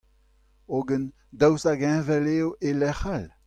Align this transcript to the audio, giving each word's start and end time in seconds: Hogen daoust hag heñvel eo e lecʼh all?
Hogen 0.71 1.03
daoust 1.39 1.67
hag 1.69 1.79
heñvel 1.89 2.25
eo 2.35 2.47
e 2.67 2.69
lecʼh 2.81 3.05
all? 3.15 3.27